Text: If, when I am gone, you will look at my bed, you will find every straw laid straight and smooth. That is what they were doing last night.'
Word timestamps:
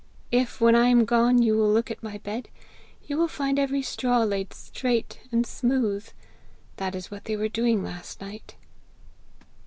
If, 0.31 0.59
when 0.59 0.73
I 0.73 0.87
am 0.87 1.05
gone, 1.05 1.43
you 1.43 1.55
will 1.55 1.71
look 1.71 1.91
at 1.91 2.01
my 2.01 2.17
bed, 2.17 2.49
you 3.05 3.19
will 3.19 3.27
find 3.27 3.59
every 3.59 3.83
straw 3.83 4.23
laid 4.23 4.51
straight 4.51 5.19
and 5.31 5.45
smooth. 5.45 6.09
That 6.77 6.95
is 6.95 7.11
what 7.11 7.25
they 7.25 7.37
were 7.37 7.47
doing 7.47 7.83
last 7.83 8.19
night.' 8.19 8.55